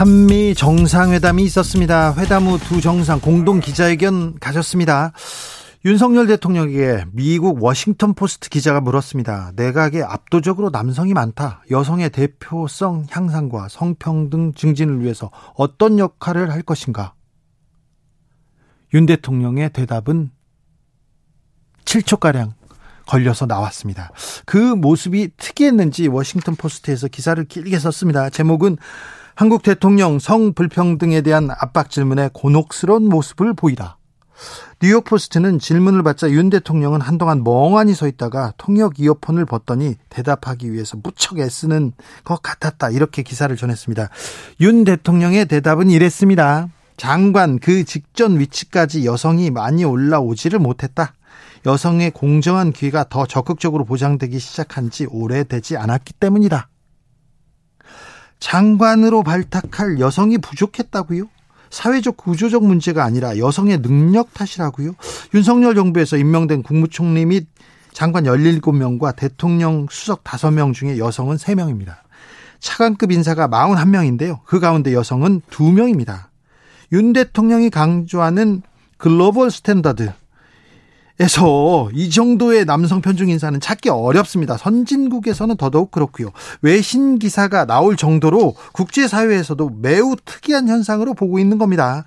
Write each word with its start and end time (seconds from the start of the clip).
한미 0.00 0.54
정상회담이 0.54 1.42
있었습니다. 1.42 2.14
회담 2.14 2.46
후 2.46 2.56
두 2.56 2.80
정상 2.80 3.20
공동 3.20 3.60
기자회견 3.60 4.38
가졌습니다. 4.38 5.12
윤석열 5.84 6.26
대통령에게 6.26 7.04
미국 7.12 7.62
워싱턴 7.62 8.14
포스트 8.14 8.48
기자가 8.48 8.80
물었습니다. 8.80 9.52
내각에 9.56 10.00
압도적으로 10.00 10.70
남성이 10.70 11.12
많다. 11.12 11.62
여성의 11.70 12.08
대표성 12.12 13.08
향상과 13.10 13.68
성평등 13.68 14.54
증진을 14.54 15.02
위해서 15.02 15.30
어떤 15.54 15.98
역할을 15.98 16.50
할 16.50 16.62
것인가? 16.62 17.12
윤 18.94 19.04
대통령의 19.04 19.68
대답은 19.74 20.30
7초가량 21.84 22.54
걸려서 23.06 23.44
나왔습니다. 23.44 24.12
그 24.46 24.56
모습이 24.56 25.32
특이했는지 25.36 26.08
워싱턴 26.08 26.56
포스트에서 26.56 27.08
기사를 27.08 27.44
길게 27.44 27.78
썼습니다. 27.78 28.30
제목은 28.30 28.78
한국 29.40 29.62
대통령 29.62 30.18
성불평등에 30.18 31.22
대한 31.22 31.48
압박 31.50 31.88
질문에 31.88 32.28
곤혹스러운 32.34 33.08
모습을 33.08 33.54
보이다. 33.54 33.96
뉴욕 34.82 35.02
포스트는 35.02 35.58
질문을 35.58 36.02
받자 36.02 36.28
윤 36.28 36.50
대통령은 36.50 37.00
한동안 37.00 37.42
멍하니 37.42 37.94
서 37.94 38.06
있다가 38.06 38.52
통역 38.58 39.00
이어폰을 39.00 39.46
벗더니 39.46 39.94
대답하기 40.10 40.70
위해서 40.74 40.98
무척 41.02 41.38
애쓰는 41.38 41.92
것 42.22 42.42
같았다. 42.42 42.90
이렇게 42.90 43.22
기사를 43.22 43.56
전했습니다. 43.56 44.10
윤 44.60 44.84
대통령의 44.84 45.46
대답은 45.46 45.88
이랬습니다. 45.88 46.68
장관 46.98 47.58
그 47.60 47.84
직전 47.84 48.38
위치까지 48.38 49.06
여성이 49.06 49.50
많이 49.50 49.84
올라오지를 49.84 50.58
못했다. 50.58 51.14
여성의 51.64 52.10
공정한 52.10 52.72
기회가 52.72 53.06
더 53.08 53.24
적극적으로 53.24 53.86
보장되기 53.86 54.38
시작한 54.38 54.90
지 54.90 55.06
오래되지 55.10 55.78
않았기 55.78 56.12
때문이다. 56.20 56.68
장관으로 58.40 59.22
발탁할 59.22 60.00
여성이 60.00 60.38
부족했다고요? 60.38 61.28
사회적 61.70 62.16
구조적 62.16 62.64
문제가 62.64 63.04
아니라 63.04 63.38
여성의 63.38 63.80
능력 63.80 64.34
탓이라고요? 64.34 64.94
윤석열 65.34 65.74
정부에서 65.76 66.16
임명된 66.16 66.64
국무총리 66.64 67.26
및 67.26 67.46
장관 67.92 68.24
17명과 68.24 69.14
대통령 69.14 69.86
수석 69.90 70.24
5명 70.24 70.74
중에 70.74 70.98
여성은 70.98 71.36
3명입니다. 71.36 71.98
차관급 72.58 73.12
인사가 73.12 73.48
41명인데요. 73.48 74.40
그 74.44 74.58
가운데 74.58 74.92
여성은 74.92 75.42
2명입니다. 75.50 76.26
윤 76.92 77.12
대통령이 77.12 77.70
강조하는 77.70 78.62
global 78.96 79.50
standard, 79.50 80.12
에서 81.20 81.90
이 81.92 82.08
정도의 82.08 82.64
남성 82.64 83.02
편중 83.02 83.28
인사는 83.28 83.60
찾기 83.60 83.90
어렵습니다. 83.90 84.56
선진국에서는 84.56 85.58
더더욱 85.58 85.90
그렇고요. 85.90 86.30
외신 86.62 87.18
기사가 87.18 87.66
나올 87.66 87.94
정도로 87.94 88.54
국제 88.72 89.06
사회에서도 89.06 89.70
매우 89.82 90.16
특이한 90.24 90.66
현상으로 90.66 91.12
보고 91.12 91.38
있는 91.38 91.58
겁니다. 91.58 92.04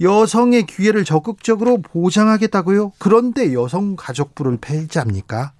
여성의 0.00 0.66
기회를 0.66 1.04
적극적으로 1.04 1.80
보장하겠다고요? 1.80 2.90
그런데 2.98 3.54
여성 3.54 3.94
가족부를 3.94 4.58
폐지합니까? 4.60 5.52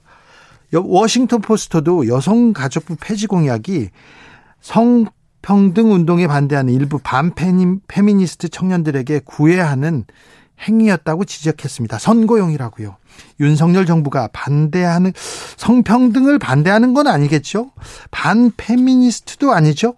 워싱턴 0.72 1.42
포스터도 1.42 2.08
여성 2.08 2.52
가족부 2.52 2.96
폐지 3.00 3.28
공약이 3.28 3.90
성 4.60 5.06
평등 5.42 5.92
운동에 5.92 6.26
반대하는 6.26 6.72
일부 6.74 6.98
반페미니스트 6.98 8.48
청년들에게 8.48 9.20
구애하는 9.24 10.06
행위였다고 10.66 11.24
지적했습니다. 11.24 11.98
선고용이라고요. 11.98 12.96
윤석열 13.40 13.86
정부가 13.86 14.28
반대하는 14.32 15.12
성평등을 15.56 16.38
반대하는 16.38 16.94
건 16.94 17.06
아니겠죠? 17.06 17.70
반페미니스트도 18.10 19.52
아니죠? 19.52 19.94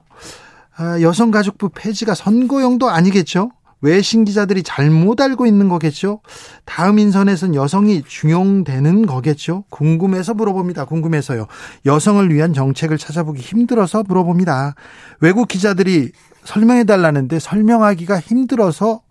아, 0.76 1.00
여성가족부 1.00 1.70
폐지가 1.74 2.14
선고용도 2.14 2.88
아니겠죠? 2.88 3.50
외신 3.82 4.24
기자들이 4.24 4.62
잘못 4.62 5.20
알고 5.20 5.44
있는 5.44 5.68
거겠죠? 5.68 6.20
다음 6.64 7.00
인선에선 7.00 7.56
여성이 7.56 8.02
중용되는 8.06 9.06
거겠죠? 9.06 9.64
궁금해서 9.70 10.34
물어봅니다. 10.34 10.84
궁금해서요. 10.84 11.46
여성을 11.84 12.32
위한 12.32 12.54
정책을 12.54 12.96
찾아보기 12.96 13.42
힘들어서 13.42 14.04
물어봅니다. 14.06 14.76
외국 15.20 15.48
기자들이 15.48 16.12
설명해 16.44 16.84
달라는데 16.84 17.40
설명하기가 17.40 18.20
힘들어서 18.20 19.02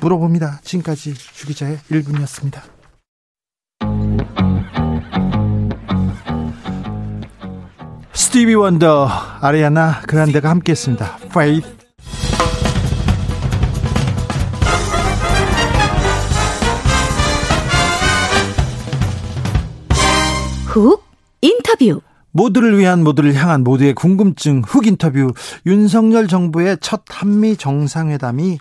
물어봅니다. 0.00 0.60
지금까지 0.62 1.14
주기자의 1.14 1.78
1분이었습니다. 1.90 2.60
스티비 8.12 8.54
원더, 8.54 9.08
아리아나 9.40 10.00
그란데가 10.02 10.50
함께했습니다. 10.50 11.18
Faith. 11.26 11.80
훅 20.66 21.02
인터뷰. 21.40 22.00
모두를 22.30 22.78
위한 22.78 23.02
모두를 23.02 23.34
향한 23.34 23.64
모두의 23.64 23.94
궁금증 23.94 24.62
훅 24.64 24.86
인터뷰 24.86 25.32
윤석열 25.66 26.28
정부의 26.28 26.78
첫 26.80 27.02
한미 27.08 27.56
정상회담이 27.56 28.58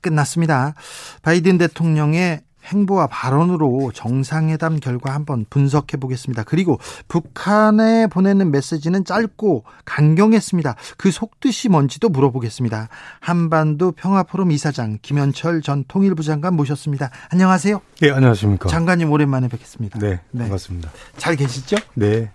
끝났습니다. 0.00 0.74
바이든 1.22 1.58
대통령의 1.58 2.42
행보와 2.64 3.06
발언으로 3.06 3.90
정상회담 3.94 4.80
결과 4.80 5.14
한번 5.14 5.46
분석해 5.48 5.96
보겠습니다. 5.96 6.44
그리고 6.44 6.78
북한에 7.08 8.06
보내는 8.06 8.50
메시지는 8.50 9.04
짧고 9.04 9.64
강경했습니다. 9.84 10.76
그 10.96 11.10
속뜻이 11.10 11.68
뭔지도 11.68 12.08
물어보겠습니다. 12.08 12.88
한반도 13.20 13.92
평화포럼 13.92 14.50
이사장 14.52 14.98
김현철 15.02 15.62
전 15.62 15.84
통일부 15.88 16.22
장관 16.22 16.54
모셨습니다. 16.54 17.10
안녕하세요. 17.30 17.80
네, 18.00 18.10
안녕하십니까. 18.10 18.68
장관님 18.68 19.10
오랜만에 19.10 19.48
뵙겠습니다. 19.48 19.98
네, 19.98 20.20
네. 20.30 20.42
반갑습니다. 20.42 20.90
잘 21.16 21.36
계시죠? 21.36 21.76
네. 21.94 22.30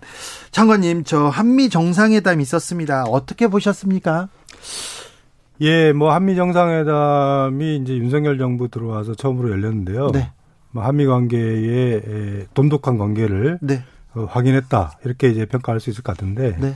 장관님, 0.50 1.04
저 1.04 1.28
한미 1.28 1.70
정상회담 1.70 2.40
있었습니다. 2.40 3.04
어떻게 3.04 3.46
보셨습니까? 3.46 4.28
예, 5.60 5.92
뭐 5.92 6.12
한미 6.12 6.36
정상회담이 6.36 7.76
이제 7.76 7.96
윤석열 7.96 8.38
정부 8.38 8.68
들어와서 8.68 9.14
처음으로 9.14 9.50
열렸는데요. 9.50 10.10
네. 10.12 10.30
뭐 10.70 10.84
한미 10.84 11.06
관계의 11.06 12.46
돈독한 12.54 12.98
관계를 12.98 13.58
네. 13.62 13.82
어, 14.14 14.24
확인했다 14.24 14.98
이렇게 15.04 15.28
이제 15.28 15.46
평가할 15.46 15.80
수 15.80 15.90
있을 15.90 16.02
것 16.02 16.16
같은데 16.16 16.56
네. 16.58 16.74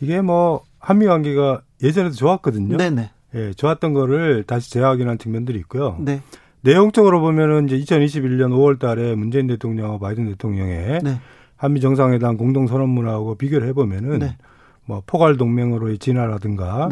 이게 0.00 0.20
뭐 0.20 0.62
한미 0.78 1.06
관계가 1.06 1.62
예전에도 1.82 2.14
좋았거든요. 2.14 2.76
네네. 2.76 3.10
예, 3.34 3.52
좋았던 3.52 3.92
거를 3.92 4.44
다시 4.44 4.70
재확인한 4.70 5.18
측면들이 5.18 5.58
있고요. 5.60 5.96
네. 6.00 6.22
내용적으로 6.60 7.20
보면은 7.20 7.68
이제 7.68 7.78
2021년 7.78 8.50
5월달에 8.50 9.14
문재인 9.14 9.46
대통령과 9.46 9.98
바이든 9.98 10.26
대통령의 10.30 11.00
네. 11.02 11.20
한미 11.56 11.80
정상회담 11.80 12.36
공동 12.36 12.66
선언문하고 12.66 13.36
비교를 13.36 13.68
해보면은 13.68 14.18
네. 14.20 14.36
뭐 14.84 15.02
포괄 15.06 15.36
동맹으로의 15.36 15.98
진화라든가. 15.98 16.88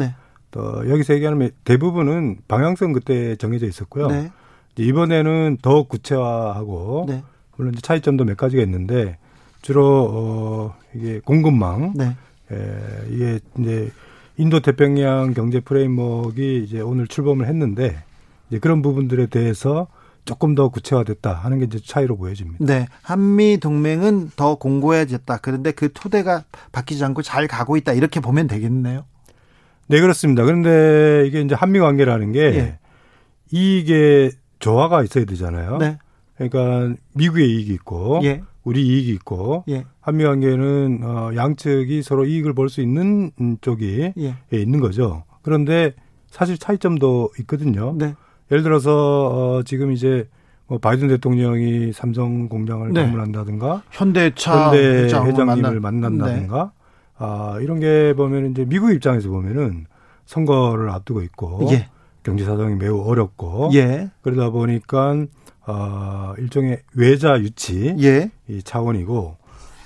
네. 0.55 0.61
또 0.61 0.89
여기서 0.89 1.13
얘기하는 1.15 1.51
대부분은 1.63 2.37
방향성 2.47 2.93
그때 2.93 3.35
정해져 3.35 3.67
있었고요. 3.67 4.07
네. 4.07 4.31
이번에는 4.77 5.57
더 5.61 5.83
구체화하고 5.83 7.05
네. 7.07 7.23
물론 7.55 7.73
이제 7.73 7.81
차이점도 7.81 8.25
몇 8.25 8.37
가지가 8.37 8.63
있는데 8.63 9.17
주로 9.61 10.09
어 10.11 10.75
이게 10.93 11.19
공급망 11.19 11.93
네. 11.95 12.15
에, 12.51 12.55
이게 13.09 13.39
이제 13.59 13.91
인도 14.37 14.59
태평양 14.59 15.33
경제 15.33 15.59
프레임워크가 15.59 16.41
이제 16.41 16.81
오늘 16.81 17.07
출범을 17.07 17.47
했는데 17.47 18.03
이제 18.49 18.59
그런 18.59 18.81
부분들에 18.81 19.27
대해서 19.27 19.87
조금 20.25 20.55
더 20.55 20.69
구체화됐다 20.69 21.31
하는 21.33 21.59
게 21.59 21.65
이제 21.65 21.79
차이로 21.83 22.17
보여집니다. 22.17 22.65
네. 22.65 22.87
한미 23.01 23.59
동맹은 23.59 24.31
더 24.35 24.55
공고해졌다. 24.55 25.37
그런데 25.37 25.71
그 25.71 25.93
토대가 25.93 26.43
바뀌지 26.71 27.03
않고 27.05 27.21
잘 27.21 27.47
가고 27.47 27.77
있다. 27.77 27.93
이렇게 27.93 28.19
보면 28.19 28.47
되겠네요. 28.47 29.05
네, 29.87 29.99
그렇습니다. 30.01 30.43
그런데 30.43 31.25
이게 31.27 31.41
이제 31.41 31.53
한미 31.55 31.79
관계라는 31.79 32.31
게 32.31 32.39
예. 32.41 32.79
이익의 33.51 34.31
조화가 34.59 35.03
있어야 35.03 35.25
되잖아요. 35.25 35.77
네. 35.77 35.97
그러니까 36.37 36.95
미국의 37.13 37.47
이익이 37.49 37.73
있고 37.73 38.19
예. 38.23 38.41
우리 38.63 38.85
이익이 38.85 39.11
있고 39.13 39.63
예. 39.69 39.85
한미 40.01 40.23
관계는 40.23 41.01
어 41.03 41.31
양측이 41.35 42.01
서로 42.01 42.25
이익을 42.25 42.53
볼 42.53 42.69
수 42.69 42.81
있는 42.81 43.31
쪽이 43.61 44.13
예. 44.17 44.35
예. 44.53 44.57
있는 44.57 44.79
거죠. 44.79 45.23
그런데 45.43 45.93
사실 46.29 46.57
차이점도 46.57 47.29
있거든요. 47.41 47.93
네. 47.97 48.15
예를 48.51 48.63
들어서 48.63 49.27
어 49.57 49.63
지금 49.63 49.91
이제 49.91 50.27
뭐 50.67 50.79
바이든 50.79 51.07
대통령이 51.09 51.93
삼성 51.93 52.49
공장을 52.49 52.91
네. 52.91 53.03
방문한다든가 53.03 53.83
현대차 53.91 54.71
현대 54.71 55.03
회장님을 55.27 55.79
만난. 55.79 56.17
다든가 56.17 56.63
네. 56.73 56.84
아 57.17 57.57
이런 57.61 57.79
게 57.79 58.13
보면 58.13 58.51
이제 58.51 58.65
미국 58.65 58.91
입장에서 58.91 59.29
보면은 59.29 59.85
선거를 60.25 60.89
앞두고 60.89 61.21
있고 61.21 61.67
예. 61.71 61.87
경제 62.23 62.43
사정이 62.43 62.75
매우 62.75 63.01
어렵고 63.01 63.69
예. 63.73 64.09
그러다 64.21 64.49
보니까 64.49 65.25
어 65.67 66.33
일종의 66.37 66.81
외자 66.95 67.39
유치 67.39 67.95
예. 67.99 68.31
이 68.47 68.61
차원이고 68.61 69.37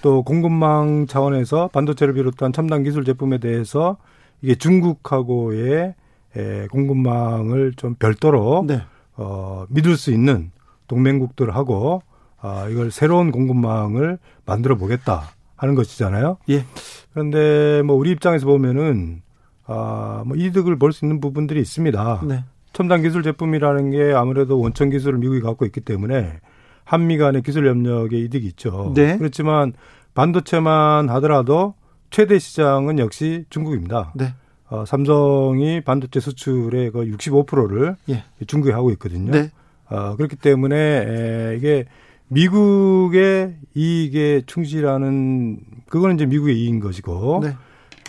또 0.01 0.23
공급망 0.23 1.07
차원에서 1.07 1.67
반도체를 1.69 2.13
비롯한 2.13 2.53
첨단 2.53 2.83
기술 2.83 3.03
제품에 3.03 3.37
대해서 3.37 3.97
이게 4.41 4.55
중국하고의 4.55 5.95
에, 6.37 6.67
공급망을 6.67 7.73
좀 7.75 7.95
별도로 7.95 8.63
네. 8.65 8.81
어, 9.15 9.65
믿을 9.69 9.97
수 9.97 10.11
있는 10.11 10.51
동맹국들하고 10.87 12.01
아, 12.41 12.67
이걸 12.69 12.91
새로운 12.91 13.31
공급망을 13.31 14.17
만들어 14.45 14.77
보겠다 14.77 15.31
하는 15.59 15.75
것이잖아요. 15.75 16.37
예. 16.49 16.63
그런데 17.13 17.81
뭐 17.83 17.95
우리 17.95 18.11
입장에서 18.11 18.45
보면은 18.47 19.21
아, 19.65 20.23
뭐 20.25 20.35
이득을 20.37 20.77
볼 20.77 20.91
수 20.93 21.05
있는 21.05 21.19
부분들이 21.19 21.59
있습니다. 21.59 22.21
네. 22.27 22.43
첨단 22.73 23.01
기술 23.01 23.23
제품이라는 23.23 23.91
게 23.91 24.13
아무래도 24.13 24.59
원천 24.59 24.89
기술을 24.89 25.19
미국이 25.19 25.41
갖고 25.41 25.65
있기 25.65 25.81
때문에 25.81 26.39
한미 26.85 27.17
간의 27.17 27.41
기술 27.43 27.67
협력에 27.67 28.17
이득이 28.17 28.47
있죠. 28.47 28.93
네. 28.95 29.17
그렇지만 29.17 29.73
반도체만 30.15 31.09
하더라도 31.09 31.75
최대 32.09 32.39
시장은 32.39 32.97
역시 32.99 33.45
중국입니다. 33.49 34.11
네. 34.15 34.33
어, 34.69 34.85
삼성이 34.85 35.81
반도체 35.81 36.19
수출의 36.19 36.91
그 36.91 37.05
65%를 37.05 37.95
예. 38.09 38.23
중국에 38.47 38.71
하고 38.71 38.91
있거든요. 38.91 39.31
네. 39.31 39.51
어, 39.89 40.15
그렇기 40.15 40.35
때문에 40.37 40.75
에, 40.75 41.55
이게 41.57 41.85
미국의 42.29 43.55
이익에 43.75 44.43
충실하는 44.45 45.59
그거는 45.89 46.15
이제 46.15 46.25
미국의 46.25 46.57
이익인 46.59 46.79
것이고 46.79 47.41
네. 47.43 47.55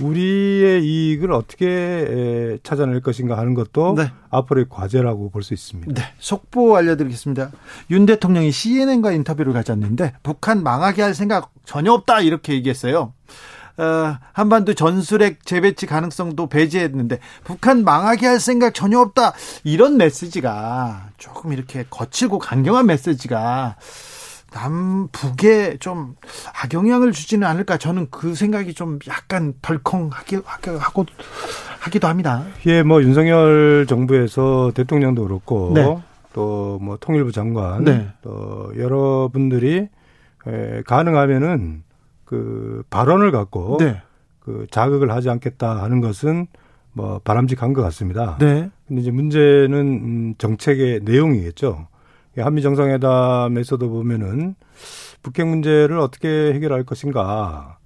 우리의 0.02 0.84
이익을 0.84 1.32
어떻게 1.32 2.58
찾아낼 2.62 3.00
것인가 3.00 3.36
하는 3.36 3.54
것도 3.54 3.94
네. 3.96 4.10
앞으로의 4.30 4.66
과제라고 4.70 5.30
볼 5.30 5.42
수 5.42 5.52
있습니다. 5.54 5.92
네. 5.92 6.02
속보 6.18 6.76
알려드리겠습니다. 6.76 7.50
윤 7.90 8.06
대통령이 8.06 8.50
CNN과 8.52 9.12
인터뷰를 9.12 9.52
가졌는데 9.52 10.14
북한 10.22 10.62
망하게 10.62 11.02
할 11.02 11.14
생각 11.14 11.52
전혀 11.64 11.92
없다 11.92 12.20
이렇게 12.20 12.54
얘기했어요. 12.54 13.12
어, 13.78 14.18
한반도 14.32 14.74
전술핵 14.74 15.46
재배치 15.46 15.86
가능성도 15.86 16.48
배제했는데 16.48 17.18
북한 17.44 17.82
망하게 17.84 18.26
할 18.26 18.40
생각 18.40 18.74
전혀 18.74 18.98
없다 19.00 19.32
이런 19.64 19.96
메시지가 19.96 21.10
조금 21.16 21.52
이렇게 21.52 21.86
거칠고 21.88 22.38
강경한 22.38 22.86
메시지가 22.86 23.76
남북에 24.52 25.76
좀 25.78 26.14
악영향을 26.62 27.12
주지는 27.12 27.46
않을까 27.46 27.76
저는 27.76 28.08
그 28.10 28.34
생각이 28.34 28.74
좀 28.74 28.98
약간 29.08 29.54
덜컹하기 29.62 30.38
하고 30.78 31.06
하기도 31.80 32.08
합니다. 32.08 32.44
예, 32.66 32.82
뭐 32.82 33.02
윤석열 33.02 33.86
정부에서 33.88 34.72
대통령도 34.74 35.24
그렇고 35.24 35.72
네. 35.74 35.96
또뭐 36.32 36.98
통일부 37.00 37.32
장관 37.32 37.84
네. 37.84 38.08
또 38.22 38.72
여러분들이 38.76 39.88
에, 40.46 40.82
가능하면은 40.86 41.82
그 42.24 42.82
발언을 42.90 43.32
갖고 43.32 43.78
네. 43.78 44.00
그 44.40 44.66
자극을 44.70 45.10
하지 45.10 45.28
않겠다 45.30 45.82
하는 45.82 46.00
것은 46.00 46.46
뭐 46.92 47.20
바람직한 47.22 47.72
것 47.72 47.82
같습니다. 47.82 48.36
네. 48.40 48.70
근데 48.86 49.02
이제 49.02 49.10
문제는 49.10 49.74
음, 49.74 50.34
정책의 50.38 51.00
내용이겠죠. 51.04 51.88
한미 52.38 52.62
정상회담에서도 52.62 53.88
보면은 53.88 54.54
북핵 55.22 55.46
문제를 55.46 55.98
어떻게 55.98 56.52
해결할 56.54 56.84
것인가. 56.84 57.78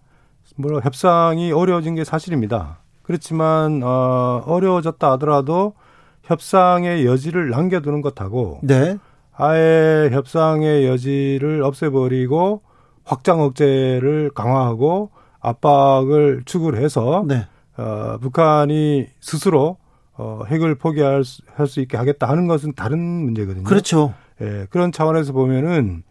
뭐 0.56 0.81
협상이 0.81 1.52
어려워진 1.52 1.94
게 1.94 2.05
사실입니다. 2.05 2.79
그렇지만 3.02 3.82
어 3.82 4.43
어려워졌다 4.46 5.12
하더라도 5.12 5.75
협상의 6.23 7.05
여지를 7.06 7.50
남겨두는 7.50 8.00
것하고 8.02 8.61
네. 8.62 8.96
아예 9.37 10.11
협상의 10.12 10.87
여지를 10.87 11.62
없애버리고 11.62 12.62
확장 13.05 13.40
억제를 13.40 14.31
강화하고 14.35 15.11
압박을 15.40 16.43
추구를 16.47 16.82
해서 16.82 17.25
네. 17.26 17.47
어, 17.76 18.17
북한이 18.20 19.06
스스로 19.20 19.76
어, 20.16 20.43
핵을 20.46 20.76
포기할 20.76 21.25
수, 21.25 21.43
할수 21.55 21.81
있게 21.81 21.96
하겠다 21.96 22.28
하는 22.28 22.46
것은 22.46 22.75
다른 22.75 22.99
문제거든요. 23.00 23.64
그렇죠. 23.64 24.14
예, 24.40 24.66
그런 24.70 24.93
차원에서 24.93 25.32
보면은 25.32 26.02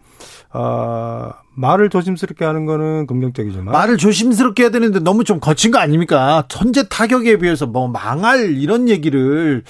아, 0.52 1.34
말을 1.56 1.90
조심스럽게 1.90 2.46
하는 2.46 2.66
거는 2.66 3.08
긍정적이지만 3.08 3.66
말을 3.66 3.98
조심스럽게 3.98 4.64
해야 4.64 4.70
되는데 4.72 5.00
너무 5.00 5.24
좀 5.24 5.40
거친 5.40 5.72
거 5.72 5.80
아닙니까? 5.80 6.46
천재 6.48 6.88
타격에 6.88 7.38
비해서 7.38 7.66
뭐 7.66 7.88
망할 7.88 8.56
이런 8.56 8.88
얘기를 8.88 9.64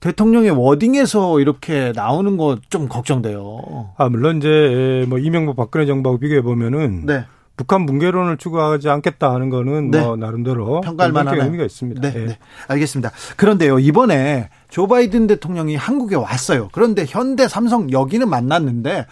대통령의 0.00 0.50
워딩에서 0.50 1.40
이렇게 1.40 1.92
나오는 1.94 2.36
거 2.36 2.58
좀 2.70 2.88
걱정돼요. 2.88 3.90
아, 3.96 4.08
물론 4.08 4.36
이제 4.38 5.04
뭐 5.08 5.18
이명박 5.18 5.56
박근혜 5.56 5.86
정부하고 5.86 6.20
비교해 6.20 6.42
보면은 6.42 7.06
네. 7.06 7.24
북한 7.58 7.86
붕괴론을 7.86 8.36
추구하지 8.38 8.88
않겠다 8.88 9.34
하는 9.34 9.50
거는 9.50 9.90
네. 9.90 10.00
뭐 10.00 10.16
나름대로 10.16 10.80
평가할 10.80 11.12
만한 11.12 11.40
의미가 11.40 11.64
있습니다. 11.64 12.00
네, 12.00 12.12
네. 12.12 12.26
네. 12.26 12.38
알겠습니다. 12.68 13.10
그런데요 13.36 13.80
이번에 13.80 14.48
조 14.70 14.86
바이든 14.86 15.26
대통령이 15.26 15.74
한국에 15.74 16.14
왔어요. 16.14 16.68
그런데 16.72 17.04
현대, 17.06 17.48
삼성 17.48 17.90
여기는 17.90 18.28
만났는데 18.30 19.06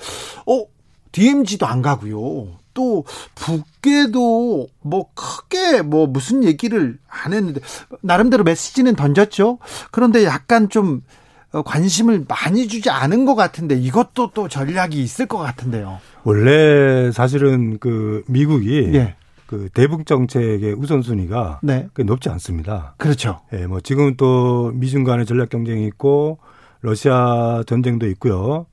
어 0.46 0.64
DMZ도 1.10 1.66
안 1.66 1.82
가고요. 1.82 2.58
또 2.72 3.04
북계도 3.34 4.68
뭐 4.82 5.06
크게 5.14 5.82
뭐 5.82 6.06
무슨 6.06 6.44
얘기를 6.44 6.98
안 7.08 7.32
했는데 7.32 7.60
나름대로 8.00 8.44
메시지는 8.44 8.94
던졌죠. 8.94 9.58
그런데 9.90 10.24
약간 10.24 10.68
좀 10.68 11.02
어, 11.52 11.62
관심을 11.62 12.26
많이 12.28 12.68
주지 12.68 12.90
않은 12.90 13.24
것 13.24 13.34
같은데 13.34 13.74
이것도 13.76 14.30
또 14.34 14.46
전략이 14.46 15.02
있을 15.02 15.26
것 15.26 15.38
같은데요. 15.38 15.98
원래 16.26 17.12
사실은 17.12 17.78
그 17.78 18.24
미국이 18.26 18.90
예. 18.94 19.14
그 19.46 19.68
대북 19.72 20.06
정책의 20.06 20.72
우선순위가 20.72 21.60
네. 21.62 21.86
높지 21.96 22.28
않습니다. 22.30 22.94
그렇죠. 22.98 23.38
예, 23.52 23.68
뭐 23.68 23.80
지금 23.80 24.16
또 24.16 24.72
미중 24.74 25.04
간의 25.04 25.24
전략 25.24 25.50
경쟁이 25.50 25.86
있고 25.86 26.38
러시아 26.80 27.62
전쟁도 27.64 28.08
있고요. 28.08 28.66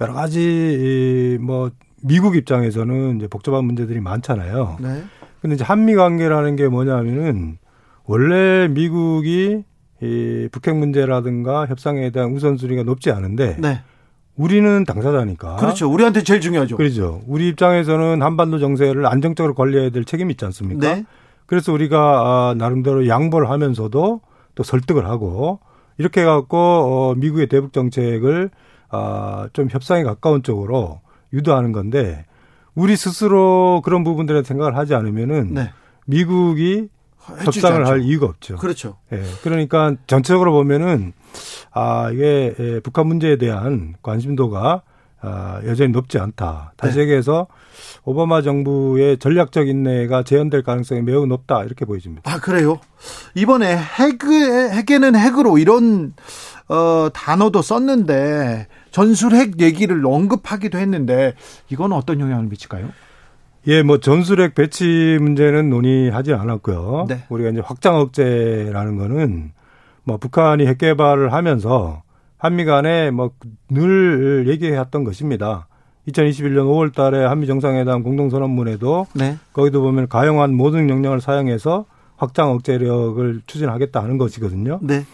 여러 0.00 0.14
가지 0.14 1.38
뭐 1.40 1.70
미국 2.02 2.34
입장에서는 2.34 3.18
이제 3.18 3.28
복잡한 3.28 3.64
문제들이 3.64 4.00
많잖아요. 4.00 4.78
네. 4.80 5.04
근데 5.40 5.54
이제 5.54 5.62
한미 5.62 5.94
관계라는 5.94 6.56
게 6.56 6.66
뭐냐면은 6.66 7.58
원래 8.04 8.66
미국이 8.66 9.62
이 10.02 10.48
북핵 10.50 10.76
문제라든가 10.76 11.66
협상에 11.66 12.10
대한 12.10 12.32
우선순위가 12.32 12.82
높지 12.82 13.12
않은데 13.12 13.56
네. 13.60 13.80
우리는 14.36 14.84
당사자니까. 14.84 15.56
그렇죠. 15.56 15.90
우리한테 15.90 16.22
제일 16.22 16.40
중요하죠. 16.40 16.76
그렇죠. 16.76 17.22
우리 17.26 17.48
입장에서는 17.48 18.22
한반도 18.22 18.58
정세를 18.58 19.06
안정적으로 19.06 19.54
관리해야 19.54 19.90
될 19.90 20.04
책임이 20.04 20.32
있지 20.32 20.44
않습니까? 20.44 20.94
네. 20.94 21.04
그래서 21.46 21.72
우리가 21.72 21.98
아, 21.98 22.54
나름대로 22.56 23.08
양보를 23.08 23.50
하면서도 23.50 24.20
또 24.54 24.62
설득을 24.62 25.06
하고 25.06 25.60
이렇게 25.98 26.22
해갖고 26.22 26.58
어, 26.58 27.14
미국의 27.16 27.46
대북 27.46 27.72
정책을 27.72 28.50
아, 28.90 29.48
좀 29.52 29.68
협상에 29.70 30.02
가까운 30.02 30.42
쪽으로 30.42 31.00
유도하는 31.32 31.72
건데 31.72 32.26
우리 32.74 32.96
스스로 32.96 33.80
그런 33.84 34.04
부분들에 34.04 34.42
생각을 34.42 34.76
하지 34.76 34.94
않으면은 34.94 35.54
네. 35.54 35.70
미국이 36.04 36.88
협상을 37.18 37.80
않죠. 37.80 37.90
할 37.90 38.02
이유가 38.02 38.26
없죠. 38.26 38.56
그렇죠. 38.56 38.96
예. 39.12 39.22
그러니까 39.42 39.94
전체적으로 40.06 40.52
보면은 40.52 41.12
아 41.72 42.10
이게 42.12 42.54
예, 42.58 42.80
북한 42.80 43.06
문제에 43.06 43.36
대한 43.36 43.94
관심도가 44.02 44.82
아, 45.22 45.60
여전히 45.64 45.92
높지 45.92 46.18
않다. 46.18 46.72
다시 46.76 46.96
네. 46.96 47.02
얘기해서 47.02 47.46
오바마 48.04 48.42
정부의 48.42 49.18
전략적 49.18 49.66
인내가 49.66 50.22
재현될 50.22 50.62
가능성이 50.62 51.02
매우 51.02 51.26
높다 51.26 51.64
이렇게 51.64 51.84
보여집니다. 51.84 52.30
아 52.30 52.38
그래요? 52.38 52.78
이번에 53.34 53.76
핵 53.76 54.22
핵에는 54.24 55.16
핵으로 55.16 55.58
이런 55.58 56.14
어, 56.68 57.08
단어도 57.12 57.62
썼는데 57.62 58.68
전술핵 58.90 59.60
얘기를 59.60 60.04
언급하기도 60.04 60.78
했는데 60.78 61.34
이건 61.70 61.92
어떤 61.92 62.20
영향을 62.20 62.46
미칠까요? 62.46 62.90
예, 63.68 63.82
뭐 63.82 63.98
전술핵 63.98 64.54
배치 64.54 65.18
문제는 65.20 65.70
논의하지 65.70 66.34
않았고요. 66.34 67.06
네. 67.08 67.24
우리가 67.28 67.50
이제 67.50 67.60
확장 67.64 67.96
억제라는 67.96 68.96
거는 68.96 69.52
뭐 70.06 70.16
북한이 70.16 70.66
핵 70.66 70.78
개발을 70.78 71.32
하면서 71.32 72.02
한미 72.38 72.64
간에 72.64 73.10
뭐 73.10 73.32
늘 73.68 74.46
얘기해왔던 74.48 75.04
것입니다. 75.04 75.68
2021년 76.08 76.66
5월 76.66 76.94
달에 76.94 77.24
한미 77.24 77.46
정상회담 77.48 78.04
공동선언문에도 78.04 79.06
네. 79.14 79.36
거기도 79.52 79.82
보면 79.82 80.08
가용한 80.08 80.54
모든 80.54 80.88
역량을 80.88 81.20
사용해서 81.20 81.84
확장 82.16 82.50
억제력을 82.50 83.42
추진하겠다 83.46 84.00
하는 84.02 84.16
것이거든요. 84.16 84.78
네. 84.82 85.04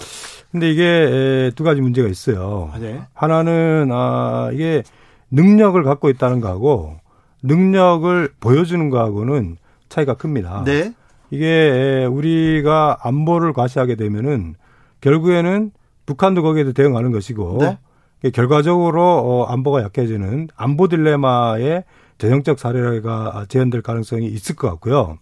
근데 0.50 0.70
이게 0.70 1.50
두 1.56 1.64
가지 1.64 1.80
문제가 1.80 2.08
있어요. 2.08 2.70
아, 2.74 2.78
네. 2.78 3.00
하나는 3.14 3.88
아 3.90 4.50
이게 4.52 4.82
능력을 5.30 5.82
갖고 5.82 6.10
있다는 6.10 6.42
거하고 6.42 6.96
능력을 7.42 8.34
보여주는 8.38 8.90
거하고는 8.90 9.56
차이가 9.88 10.14
큽니다. 10.14 10.64
네. 10.66 10.92
이게 11.30 12.06
우리가 12.10 12.98
안보를 13.02 13.54
과시하게 13.54 13.96
되면은 13.96 14.56
결국에는 15.02 15.70
북한도 16.06 16.42
거기에도 16.42 16.72
대응하는 16.72 17.12
것이고 17.12 17.58
네. 17.60 18.30
결과적으로 18.30 19.02
어, 19.02 19.44
안보가 19.44 19.82
약해지는 19.82 20.48
안보 20.56 20.88
딜레마의 20.88 21.84
전형적 22.18 22.58
사례가 22.58 23.46
재현될 23.48 23.82
가능성이 23.82 24.28
있을 24.28 24.54
것 24.54 24.70
같고요. 24.70 25.18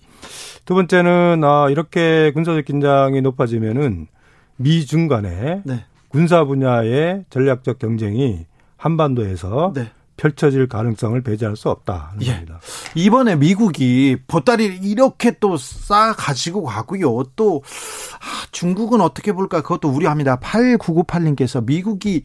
두 0.67 0.75
번째는 0.75 1.43
아, 1.43 1.69
이렇게 1.71 2.31
군사적 2.33 2.65
긴장이 2.65 3.23
높아지면은 3.23 4.07
미중 4.57 5.09
간의 5.09 5.63
네. 5.65 5.85
군사 6.09 6.45
분야의 6.45 7.25
전략적 7.31 7.79
경쟁이 7.79 8.45
한반도에서 8.77 9.73
네. 9.75 9.91
펼쳐질 10.21 10.69
가능성을 10.69 11.19
배제할 11.23 11.57
수 11.57 11.71
없다는 11.71 12.23
예. 12.23 12.33
겁니다. 12.33 12.61
이번에 12.95 13.37
미국이 13.37 14.19
보따리를 14.27 14.85
이렇게 14.85 15.33
또 15.41 15.57
쌓아 15.57 16.13
가지고 16.13 16.65
가고요. 16.65 17.25
또 17.37 17.63
아, 18.17 18.47
중국은 18.53 19.01
어떻게 19.01 19.33
볼까 19.33 19.63
그것도 19.63 19.89
우려합니다. 19.89 20.37
8998님께서 20.41 21.65
미국이 21.65 22.25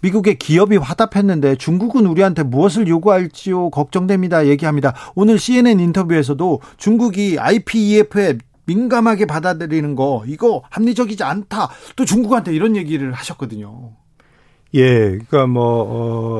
미국의 0.00 0.38
기업이 0.38 0.78
화답했는데 0.78 1.56
중국은 1.56 2.06
우리한테 2.06 2.42
무엇을 2.42 2.88
요구할지요 2.88 3.68
걱정됩니다. 3.68 4.46
얘기합니다. 4.46 4.94
오늘 5.14 5.38
CNN 5.38 5.78
인터뷰에서도 5.78 6.60
중국이 6.78 7.38
IPEF에 7.38 8.38
민감하게 8.64 9.26
받아들이는 9.26 9.94
거 9.94 10.24
이거 10.26 10.62
합리적이지 10.70 11.22
않다. 11.22 11.68
또 11.96 12.04
중국한테 12.06 12.54
이런 12.54 12.76
얘기를 12.76 13.12
하셨거든요. 13.12 13.92
예, 14.74 15.10
그러니까 15.10 15.46
뭐 15.46 15.62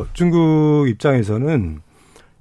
어, 0.02 0.06
중국 0.12 0.87
입장에서는 0.88 1.80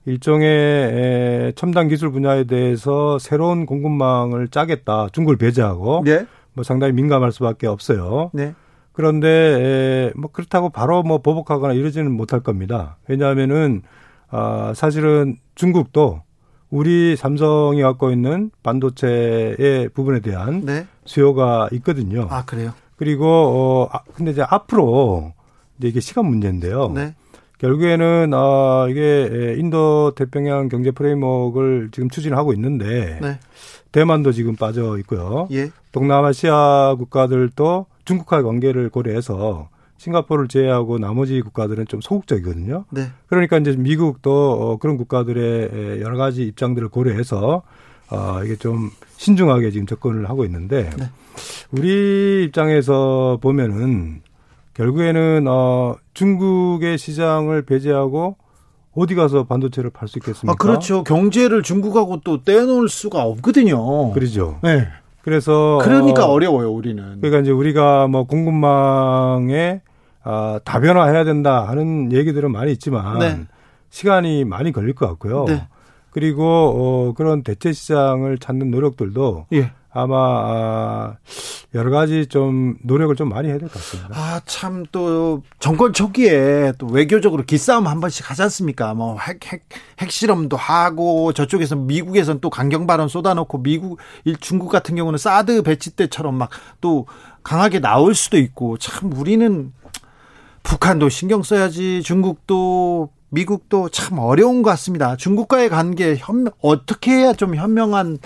일종의 0.05 1.53
첨단 1.55 1.87
기술 1.87 2.11
분야에 2.11 2.43
대해서 2.43 3.17
새로운 3.17 3.65
공급망을 3.65 4.49
짜겠다. 4.49 5.07
중국을 5.11 5.37
배제하고 5.37 6.03
네. 6.05 6.25
뭐 6.53 6.63
상당히 6.63 6.93
민감할 6.93 7.31
수밖에 7.31 7.67
없어요. 7.67 8.29
네. 8.33 8.53
그런데 8.91 10.11
뭐 10.15 10.31
그렇다고 10.31 10.69
바로 10.69 11.03
뭐 11.03 11.17
보복하거나 11.17 11.73
이러지는 11.73 12.11
못할 12.11 12.39
겁니다. 12.41 12.97
왜냐하면은 13.07 13.81
아 14.29 14.73
사실은 14.75 15.37
중국도 15.55 16.21
우리 16.69 17.15
삼성이 17.15 17.81
갖고 17.81 18.11
있는 18.11 18.51
반도체의 18.63 19.89
부분에 19.93 20.19
대한 20.21 20.61
네. 20.65 20.87
수요가 21.03 21.67
있거든요. 21.73 22.27
아 22.29 22.45
그래요? 22.45 22.73
그리고 22.95 23.25
어 23.27 23.89
아, 23.91 23.99
근데 24.13 24.31
이제 24.31 24.43
앞으로 24.47 25.33
이제 25.77 25.87
이게 25.87 25.99
시간 25.99 26.25
문제인데요. 26.25 26.91
네. 26.93 27.15
결국에는 27.57 28.31
어 28.33 28.87
이게 28.89 29.55
인도 29.57 30.11
태평양 30.15 30.67
경제 30.69 30.91
프레임워크를 30.91 31.89
지금 31.91 32.09
추진하고 32.09 32.53
있는데 32.53 33.19
네. 33.21 33.39
대만도 33.91 34.33
지금 34.33 34.55
빠져 34.55 34.97
있고요. 34.99 35.47
예. 35.51 35.71
동남아시아 35.93 36.95
국가들도 36.97 37.85
중국과의 38.03 38.43
관계를 38.43 38.89
고려해서 38.89 39.69
싱가포르를 39.97 40.49
제외하고 40.49 40.99
나머지 40.99 41.41
국가들은 41.41 41.87
좀 41.87 42.01
소극적이거든요. 42.01 42.85
네. 42.89 43.07
그러니까 43.27 43.57
이제 43.57 43.73
미국도 43.77 44.51
어, 44.51 44.77
그런 44.77 44.97
국가들의 44.97 46.01
여러 46.01 46.17
가지 46.17 46.43
입장들을 46.43 46.89
고려해서 46.89 47.63
어, 48.11 48.41
이게 48.43 48.57
좀 48.57 48.91
신중하게 49.17 49.71
지금 49.71 49.87
접근을 49.87 50.29
하고 50.29 50.43
있는데 50.43 50.89
네. 50.97 51.09
우리 51.71 52.43
입장에서 52.43 53.39
보면은 53.41 54.21
결국에는 54.75 55.45
어 55.47 55.95
중국의 56.13 56.97
시장을 56.97 57.63
배제하고 57.63 58.37
어디 58.93 59.15
가서 59.15 59.45
반도체를 59.45 59.89
팔 59.89 60.07
수 60.07 60.19
있겠습니까? 60.19 60.51
아, 60.51 60.55
그렇죠. 60.55 61.03
경제를 61.03 61.63
중국하고 61.63 62.21
또 62.23 62.43
떼놓을 62.43 62.87
수가 62.87 63.23
없거든요. 63.23 64.11
그러죠. 64.11 64.59
네. 64.63 64.87
그래서 65.21 65.79
그러니까 65.81 66.29
어, 66.29 66.37
려워요 66.37 66.71
우리는. 66.71 67.19
그러니까 67.19 67.41
이제 67.41 67.51
우리가 67.51 68.07
뭐 68.07 68.25
공급망에 68.25 69.81
아, 70.23 70.59
다변화해야 70.63 71.23
된다 71.23 71.67
하는 71.67 72.11
얘기들은 72.11 72.51
많이 72.51 72.71
있지만 72.73 73.19
네. 73.19 73.45
시간이 73.89 74.45
많이 74.45 74.71
걸릴 74.71 74.93
것 74.93 75.07
같고요. 75.07 75.45
네. 75.45 75.67
그리고 76.11 76.43
어, 76.45 77.13
그런 77.15 77.43
대체 77.43 77.73
시장을 77.73 78.37
찾는 78.37 78.71
노력들도 78.71 79.47
예. 79.53 79.71
아마 79.95 80.15
아, 80.17 81.17
여러 81.73 81.89
가지 81.89 82.27
좀 82.27 82.75
노력을 82.83 83.15
좀 83.15 83.29
많이 83.29 83.47
해야 83.47 83.57
될 83.57 83.69
것 83.69 83.75
같습니다. 83.75 84.09
아, 84.13 84.41
참 84.45 84.85
또 84.91 85.41
정권 85.59 85.93
초기에 85.93 86.73
또 86.77 86.85
외교적으로 86.87 87.43
기싸움 87.43 87.87
한 87.87 87.99
번씩 88.01 88.29
하지 88.29 88.41
않습니까? 88.43 88.93
뭐 88.93 89.17
핵, 89.19 89.39
핵, 89.51 89.63
핵실험도 89.99 90.57
하고 90.57 91.31
저쪽에서 91.33 91.75
미국에서는 91.77 92.41
또 92.41 92.49
강경 92.49 92.87
발언 92.87 93.07
쏟아놓고 93.07 93.63
미국, 93.63 93.99
중국 94.41 94.69
같은 94.69 94.95
경우는 94.95 95.17
사드 95.17 95.63
배치 95.63 95.91
때처럼 95.95 96.35
막 96.35 96.49
또 96.81 97.07
강하게 97.41 97.79
나올 97.79 98.15
수도 98.15 98.37
있고 98.37 98.77
참 98.77 99.13
우리는 99.13 99.71
북한도 100.63 101.09
신경 101.09 101.41
써야지 101.43 102.01
중국도 102.03 103.09
미국도 103.35 103.89
참 103.89 104.17
어려운 104.17 104.63
것 104.63 104.69
같습니다. 104.71 105.15
중국과의 105.15 105.69
관계 105.69 106.15
현, 106.17 106.47
어떻게 106.61 107.11
해야 107.11 107.33
좀 107.33 107.55
현명한 107.55 108.17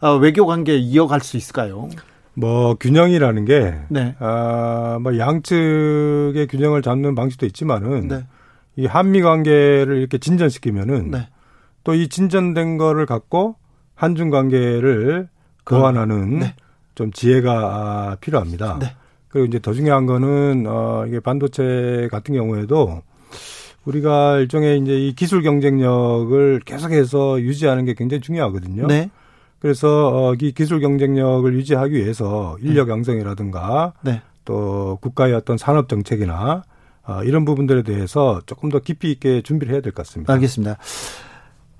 어, 0.00 0.16
외교 0.16 0.44
관계 0.44 0.76
이어갈 0.76 1.20
수 1.20 1.36
있을까요? 1.36 1.88
뭐 2.34 2.74
균형이라는 2.74 3.44
게, 3.46 3.74
네. 3.88 4.14
아, 4.20 4.98
뭐 5.00 5.18
양측의 5.18 6.46
균형을 6.48 6.82
잡는 6.82 7.14
방식도 7.14 7.46
있지만은 7.46 8.08
네. 8.08 8.26
이 8.76 8.86
한미 8.86 9.22
관계를 9.22 9.96
이렇게 9.96 10.18
진전시키면은 10.18 11.10
네. 11.10 11.28
또이 11.82 12.08
진전된 12.08 12.78
거를 12.78 13.06
갖고 13.06 13.56
한중 13.94 14.30
관계를 14.30 15.28
교환하는 15.66 16.40
네. 16.40 16.54
좀 16.94 17.12
지혜가 17.12 18.18
필요합니다. 18.20 18.78
네. 18.78 18.94
그리고 19.28 19.46
이제 19.46 19.58
더 19.58 19.72
중요한 19.72 20.06
거는 20.06 20.64
어 20.66 21.04
이게 21.06 21.20
반도체 21.20 22.08
같은 22.10 22.34
경우에도 22.34 23.02
우리가 23.84 24.38
일종의 24.38 24.80
이제 24.80 24.98
이 24.98 25.14
기술 25.14 25.42
경쟁력을 25.42 26.60
계속해서 26.64 27.40
유지하는 27.40 27.84
게 27.84 27.94
굉장히 27.94 28.20
중요하거든요. 28.20 28.86
네. 28.86 29.10
그래서 29.60 30.08
어, 30.28 30.34
이 30.34 30.52
기술 30.52 30.80
경쟁력을 30.80 31.52
유지하기 31.54 31.94
위해서 31.94 32.56
인력 32.60 32.86
네. 32.86 32.92
양성이라든가 32.92 33.94
네. 34.02 34.22
또 34.44 34.98
국가의 35.00 35.34
어떤 35.34 35.58
산업 35.58 35.88
정책이나 35.88 36.64
어, 37.06 37.22
이런 37.24 37.44
부분들에 37.44 37.82
대해서 37.82 38.40
조금 38.46 38.68
더 38.68 38.78
깊이 38.80 39.10
있게 39.10 39.42
준비를 39.42 39.72
해야 39.72 39.80
될 39.80 39.92
것 39.92 40.06
같습니다. 40.06 40.32
알겠습니다. 40.34 40.76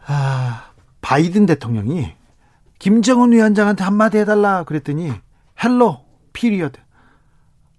아, 0.07 0.64
바이든 1.02 1.47
대통령이 1.47 2.09
김정은 2.78 3.33
위원장한테 3.33 3.85
한마디 3.85 4.19
해달라 4.19 4.64
그랬더니 4.64 5.12
hello 5.62 6.00
period 6.33 6.78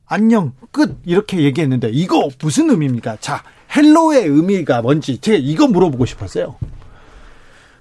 안녕 0.06 0.54
끝 0.72 1.00
이렇게 1.06 1.42
얘기했는데 1.44 1.90
이거 1.90 2.30
무슨 2.42 2.70
의미입니까? 2.70 3.18
자 3.20 3.44
hello의 3.76 4.26
의미가 4.26 4.82
뭔지 4.82 5.20
제가 5.20 5.38
이거 5.40 5.68
물어보고 5.68 6.06
싶었어요. 6.06 6.56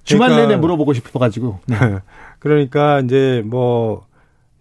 주말 0.04 0.30
그러니까, 0.30 0.48
내내 0.48 0.60
물어보고 0.60 0.92
싶어가지고. 0.94 1.60
네. 1.66 1.76
그러니까 2.40 3.00
이제 3.00 3.42
뭐 3.46 4.08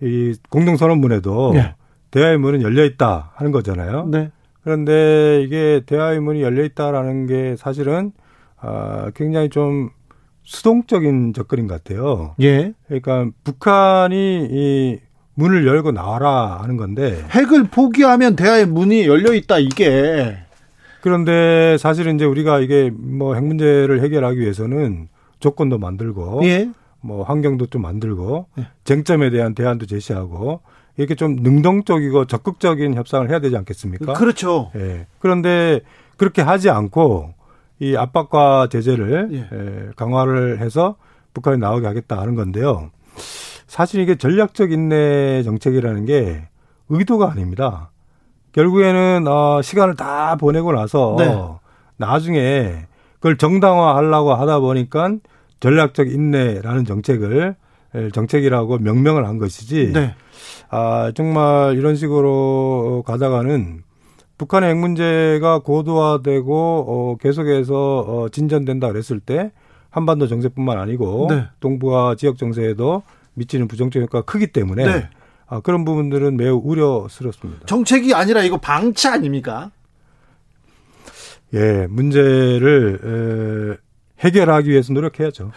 이 0.02 0.36
공동선언문에도 0.50 1.54
네. 1.54 1.76
대화의 2.12 2.38
문은 2.38 2.62
열려 2.62 2.86
있다 2.86 3.32
하는 3.36 3.52
거잖아요. 3.52 4.08
네. 4.08 4.32
그런데 4.64 5.42
이게 5.44 5.82
대화의 5.86 6.20
문이 6.20 6.42
열려 6.42 6.64
있다라는 6.64 7.26
게 7.28 7.56
사실은 7.58 8.12
아 8.60 9.12
굉장히 9.16 9.50
좀 9.50 9.90
수동적인 10.44 11.34
접근인 11.34 11.68
것 11.68 11.84
같아요. 11.84 12.36
예. 12.42 12.74
그러니까 12.88 13.30
북한이 13.44 14.48
이 14.52 15.00
문을 15.36 15.68
열고 15.68 15.92
나와라 15.92 16.60
하는 16.62 16.78
건데 16.78 17.24
핵을 17.30 17.66
포기하면 17.66 18.36
대화의 18.36 18.66
문이 18.68 19.06
열려 19.08 19.34
있다 19.34 19.60
이게. 19.60 20.38
그런데 21.02 21.78
사실은 21.78 22.16
이제 22.16 22.26
우리가 22.26 22.60
이게 22.60 22.90
뭐 22.94 23.36
핵 23.36 23.44
문제를 23.46 24.02
해결하기 24.02 24.40
위해서는 24.40 25.10
조건도 25.40 25.78
만들고 25.78 26.42
예. 26.46 26.70
뭐 27.02 27.24
환경도 27.24 27.68
좀 27.68 27.84
만들고 27.84 28.48
예. 28.60 28.68
쟁점에 28.84 29.30
대한 29.30 29.54
대안도 29.54 29.86
제시하고 29.86 30.62
이렇게 30.98 31.14
좀 31.16 31.36
능동적이고 31.36 32.26
적극적인 32.26 32.96
협상을 32.96 33.30
해야 33.30 33.40
되지 33.40 33.56
않겠습니까? 33.56 34.14
그렇죠. 34.14 34.72
예. 34.76 35.06
그런데 35.20 35.82
그렇게 36.18 36.42
하지 36.42 36.70
않고 36.70 37.34
이 37.80 37.96
압박과 37.96 38.70
제재를 38.70 39.30
예. 39.34 39.38
예, 39.54 39.90
강화를 39.96 40.60
해서 40.60 40.96
북한이 41.36 41.60
나오게 41.60 41.86
하겠다 41.86 42.20
하는 42.20 42.34
건데요. 42.34 42.90
사실 43.68 44.00
이게 44.02 44.16
전략적 44.16 44.72
인내 44.72 45.44
정책이라는 45.44 46.06
게 46.06 46.48
의도가 46.90 47.32
아닙니다. 47.32 47.92
결국에는 48.58 49.28
어 49.28 49.62
시간을 49.62 49.96
다 49.96 50.36
보내고 50.36 50.72
나서 50.72 51.16
네. 51.20 51.38
나중에 51.98 52.88
그걸 53.16 53.38
정당화하려고 53.38 54.34
하다 54.34 54.60
보니까 54.60 55.12
전략적 55.60 56.12
인내라는 56.12 56.86
정책을 56.86 57.56
정책이라고 58.14 58.80
명명을 58.80 59.28
한 59.28 59.38
것이지. 59.38 59.94
네. 59.94 60.16
아, 60.70 61.12
정말 61.16 61.78
이런 61.78 61.96
식으로 61.96 63.04
가다가는 63.06 63.84
북한의 64.38 64.72
핵 64.72 64.78
문제가 64.78 65.60
고도화되고 65.60 66.86
어, 66.88 67.18
계속해서 67.20 68.00
어, 68.08 68.30
진전된다 68.30 68.88
그랬을 68.88 69.20
때 69.20 69.52
한반도 69.90 70.28
정세뿐만 70.28 70.78
아니고 70.80 71.28
네. 71.30 71.46
동북아 71.60 72.16
지역 72.16 72.38
정세에도 72.38 73.04
미치는 73.36 73.68
부정적 73.68 74.02
효과가 74.04 74.26
크기 74.26 74.48
때문에 74.48 74.86
네. 74.86 75.10
아, 75.48 75.62
그런 75.62 75.86
부분들은 75.86 76.36
매우 76.38 76.62
우려스럽습니다. 76.64 77.66
정책이 77.66 78.14
아니라 78.14 78.44
이거 78.44 78.58
방치 78.58 79.08
아닙니까? 79.08 79.72
예, 81.54 81.88
문제를 81.90 83.78
에, 83.80 84.26
해결하기 84.26 84.70
위해서 84.70 84.92
노력해야죠. 84.94 85.52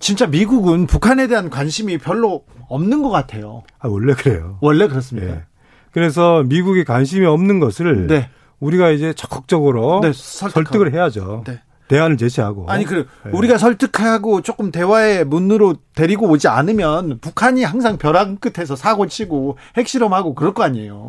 진짜 0.00 0.26
미국은 0.26 0.86
북한에 0.86 1.26
대한 1.26 1.50
관심이 1.50 1.98
별로 1.98 2.44
없는 2.68 3.02
것 3.02 3.10
같아요. 3.10 3.62
아, 3.78 3.88
원래 3.88 4.14
그래요. 4.14 4.58
원래 4.60 4.88
그렇습니다. 4.88 5.28
예. 5.28 5.44
그래서 5.92 6.42
미국이 6.42 6.84
관심이 6.84 7.24
없는 7.26 7.60
것을 7.60 8.06
네. 8.06 8.28
우리가 8.58 8.90
이제 8.90 9.12
적극적으로 9.12 10.00
네, 10.02 10.12
설득을 10.12 10.92
해야죠. 10.92 11.44
네. 11.46 11.60
대안을 11.88 12.16
제시하고. 12.16 12.66
아니, 12.68 12.84
그, 12.84 13.06
네. 13.24 13.30
우리가 13.32 13.58
설득하고 13.58 14.42
조금 14.42 14.70
대화의 14.70 15.24
문으로 15.24 15.76
데리고 15.94 16.28
오지 16.28 16.48
않으면 16.48 17.18
북한이 17.20 17.62
항상 17.62 17.96
벼랑 17.98 18.36
끝에서 18.36 18.76
사고 18.76 19.06
치고 19.06 19.56
핵실험하고 19.76 20.34
그럴 20.34 20.52
거 20.54 20.62
아니에요. 20.62 21.08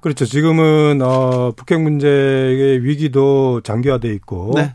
그렇죠. 0.00 0.24
지금은, 0.24 1.00
어, 1.02 1.52
북핵 1.56 1.80
문제의 1.80 2.84
위기도 2.84 3.60
장기화돼 3.62 4.12
있고. 4.14 4.52
네. 4.54 4.74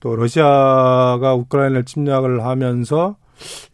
또 0.00 0.14
러시아가 0.14 1.34
우크라이나를 1.34 1.84
침략을 1.84 2.44
하면서 2.44 3.16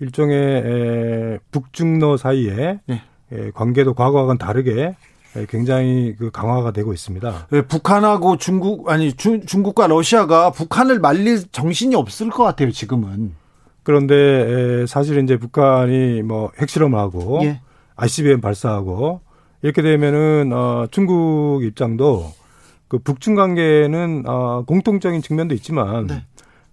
일종의 0.00 0.36
에, 0.38 1.38
북중러 1.50 2.16
사이에 2.16 2.80
네. 2.86 3.02
에, 3.32 3.50
관계도 3.50 3.94
과거와는 3.94 4.38
다르게 4.38 4.96
굉장히 5.48 6.14
그 6.18 6.30
강화가 6.30 6.72
되고 6.72 6.92
있습니다. 6.92 7.48
네, 7.50 7.62
북한하고 7.62 8.36
중국 8.36 8.90
아니 8.90 9.12
중, 9.12 9.44
중국과 9.44 9.86
러시아가 9.86 10.50
북한을 10.50 11.00
말릴 11.00 11.50
정신이 11.50 11.94
없을 11.94 12.30
것 12.30 12.44
같아요 12.44 12.70
지금은. 12.70 13.34
그런데 13.82 14.86
사실 14.86 15.22
이제 15.22 15.36
북한이 15.36 16.22
뭐 16.22 16.52
핵실험을 16.58 16.98
하고 16.98 17.40
예. 17.42 17.60
ICBM 17.96 18.40
발사하고 18.40 19.20
이렇게 19.62 19.82
되면은 19.82 20.52
어 20.52 20.86
중국 20.90 21.64
입장도 21.64 22.32
그 22.88 22.98
북중 22.98 23.34
관계는 23.34 24.24
어 24.26 24.64
공통적인 24.66 25.22
측면도 25.22 25.54
있지만 25.54 26.06
네. 26.06 26.24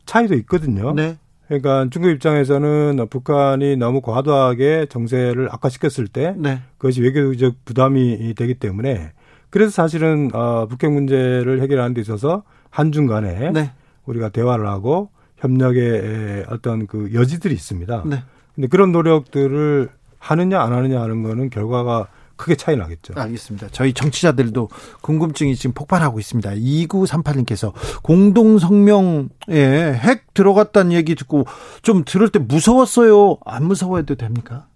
차이도 0.05 0.35
있거든요. 0.35 0.93
네. 0.93 1.17
그러니까 1.49 1.87
중국 1.89 2.11
입장에서는 2.11 3.07
북한이 3.09 3.75
너무 3.75 4.01
과도하게 4.01 4.85
정세를 4.87 5.49
악화시켰을 5.51 6.07
때 6.07 6.35
네. 6.37 6.61
그것이 6.77 7.01
외교적 7.01 7.65
부담이 7.65 8.35
되기 8.35 8.53
때문에 8.53 9.13
그래서 9.49 9.71
사실은 9.71 10.29
어, 10.33 10.67
북핵 10.67 10.91
문제를 10.91 11.59
해결하는 11.61 11.95
데 11.95 12.01
있어서 12.01 12.43
한중 12.69 13.07
간에 13.07 13.51
네. 13.51 13.71
우리가 14.05 14.29
대화를 14.29 14.67
하고 14.67 15.09
협력의 15.37 16.45
어떤 16.49 16.85
그 16.85 17.09
여지들이 17.15 17.55
있습니다. 17.55 18.03
네. 18.05 18.23
근데 18.53 18.67
그런 18.67 18.91
노력들을 18.91 19.89
하느냐 20.19 20.61
안 20.61 20.71
하느냐 20.71 21.01
하는 21.01 21.23
거는 21.23 21.49
결과가 21.49 22.09
크게 22.39 22.55
차이 22.55 22.77
나겠죠. 22.77 23.13
알겠습니다. 23.17 23.67
저희 23.73 23.93
정치자들도 23.93 24.69
궁금증이 25.01 25.57
지금 25.57 25.73
폭발하고 25.73 26.19
있습니다. 26.19 26.51
2938님께서 26.51 27.73
공동성명에 28.01 29.27
핵 29.49 30.33
들어갔다는 30.33 30.93
얘기 30.93 31.15
듣고 31.15 31.45
좀 31.81 32.03
들을 32.05 32.29
때 32.29 32.39
무서웠어요. 32.39 33.37
안 33.45 33.65
무서워해도 33.65 34.15
됩니까? 34.15 34.67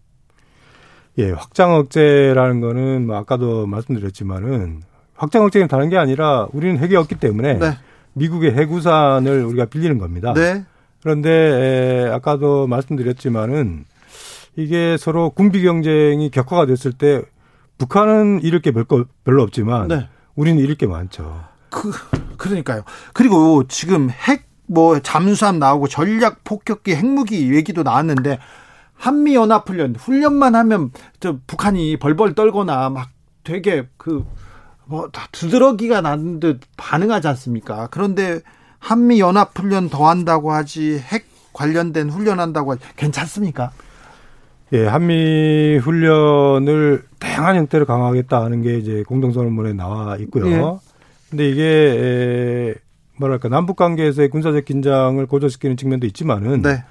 예, 1.17 1.31
확장 1.31 1.73
억제라는 1.73 2.59
거는 2.59 3.07
뭐 3.07 3.15
아까도 3.15 3.65
말씀드렸지만은 3.65 4.81
확장 5.15 5.43
억제는 5.43 5.69
다른 5.69 5.89
게 5.89 5.97
아니라 5.97 6.47
우리는 6.51 6.77
핵이 6.77 6.97
없기 6.97 7.15
때문에 7.15 7.59
네. 7.59 7.77
미국의 8.11 8.55
핵우산을 8.55 9.45
우리가 9.45 9.65
빌리는 9.65 9.97
겁니다. 9.99 10.33
네. 10.33 10.65
그런데 11.01 11.29
에, 11.29 12.09
아까도 12.11 12.67
말씀드렸지만은 12.67 13.85
이게 14.57 14.97
서로 14.97 15.29
군비 15.29 15.63
경쟁이 15.63 16.29
격화가 16.29 16.65
됐을 16.65 16.91
때 16.91 17.21
북한은 17.77 18.41
잃을 18.43 18.61
게 18.61 18.71
별거 18.71 19.05
별로 19.23 19.43
없지만 19.43 19.87
네. 19.87 20.09
우리는 20.35 20.61
잃을 20.61 20.75
게 20.75 20.87
많죠. 20.87 21.43
그 21.69 21.91
그러니까요. 22.37 22.83
그리고 23.13 23.67
지금 23.67 24.09
핵 24.09 24.53
뭐 24.67 24.99
잠수함 24.99 25.59
나오고 25.59 25.87
전략 25.87 26.43
폭격기 26.43 26.95
핵무기 26.95 27.53
얘기도 27.53 27.83
나왔는데 27.83 28.39
한미 28.93 29.35
연합 29.35 29.67
훈련 29.67 29.95
훈련만 29.95 30.55
하면 30.55 30.91
저 31.19 31.37
북한이 31.45 31.97
벌벌 31.97 32.35
떨거나 32.35 32.89
막 32.89 33.09
되게 33.43 33.87
그뭐 33.97 35.09
두드러기가 35.31 36.01
나는 36.01 36.39
듯 36.39 36.61
반응하지 36.77 37.27
않습니까? 37.29 37.87
그런데 37.91 38.39
한미 38.79 39.19
연합 39.19 39.57
훈련 39.57 39.89
더 39.89 40.07
한다고 40.07 40.51
하지 40.51 40.99
핵 40.99 41.25
관련된 41.51 42.09
훈련한다고 42.09 42.73
하지 42.73 42.81
괜찮습니까? 42.95 43.71
예, 44.73 44.87
한미 44.87 45.77
훈련을 45.77 47.03
다양한 47.19 47.55
형태로 47.57 47.85
강화하겠다 47.85 48.43
하는 48.43 48.63
게 48.63 48.77
이제 48.79 49.03
공동선언문에 49.07 49.73
나와 49.73 50.17
있고요. 50.17 50.47
예. 50.47 50.61
근데 51.29 51.49
이게 51.49 51.63
에, 51.63 52.73
뭐랄까 53.17 53.49
남북 53.49 53.75
관계에서의 53.75 54.29
군사적 54.29 54.65
긴장을 54.65 55.23
고조시키는 55.25 55.77
측면도 55.77 56.07
있지만은 56.07 56.63
네. 56.63 56.83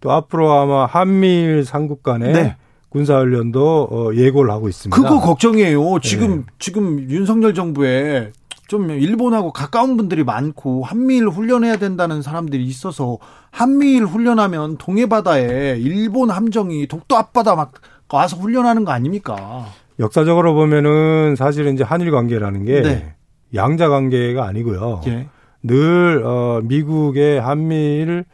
또 0.00 0.10
앞으로 0.10 0.52
아마 0.52 0.86
한미일 0.86 1.64
삼국 1.64 2.02
간에 2.02 2.32
네. 2.32 2.56
군사훈련도 2.88 3.88
어, 3.90 4.14
예고를 4.14 4.50
하고 4.50 4.68
있습니다. 4.68 5.00
그거 5.00 5.20
걱정이에요. 5.20 6.00
지금 6.02 6.38
네. 6.38 6.42
지금 6.58 7.08
윤석열 7.08 7.54
정부에 7.54 8.32
좀 8.68 8.90
일본하고 8.90 9.50
가까운 9.52 9.96
분들이 9.96 10.22
많고 10.22 10.84
한미일 10.84 11.26
훈련해야 11.26 11.78
된다는 11.78 12.20
사람들이 12.20 12.64
있어서 12.64 13.18
한미일 13.50 14.04
훈련하면 14.04 14.76
동해바다에 14.76 15.78
일본 15.78 16.30
함정이 16.30 16.86
독도 16.86 17.16
앞바다 17.16 17.56
막 17.56 17.72
와서 18.10 18.36
훈련하는 18.36 18.84
거 18.84 18.92
아닙니까? 18.92 19.66
역사적으로 19.98 20.54
보면은 20.54 21.34
사실은 21.34 21.74
이제 21.74 21.82
한일 21.82 22.10
관계라는 22.10 22.66
게 22.66 22.82
네. 22.82 23.14
양자 23.54 23.88
관계가 23.88 24.46
아니고요. 24.46 25.00
예. 25.06 25.28
늘 25.62 26.22
어, 26.24 26.60
미국의 26.62 27.40
한미일 27.40 28.24